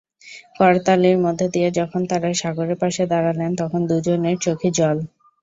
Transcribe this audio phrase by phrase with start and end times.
[0.59, 4.97] করতালির মধ্য দিয়ে যখন তাঁরা সাগরের পাশে দাঁড়ালেন, তখন দুজনের চোখেই জল।